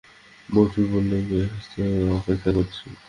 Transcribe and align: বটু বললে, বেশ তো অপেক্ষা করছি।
বটু 0.49 0.81
বললে, 0.93 1.17
বেশ 1.29 1.63
তো 1.71 1.83
অপেক্ষা 2.17 2.51
করছি। 2.51 2.85